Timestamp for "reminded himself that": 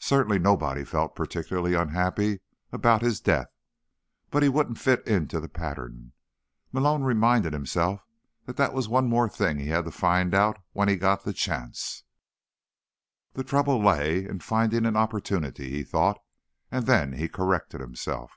7.04-8.56